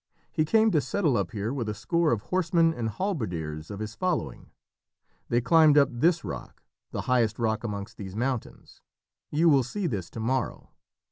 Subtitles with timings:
[0.31, 3.93] He came to settle up here with a score of horsemen and halberdiers of his
[3.93, 4.49] following.
[5.29, 8.81] They climbed up this rock the highest rock amongst these mountains.
[9.29, 10.71] You will see this to morrow.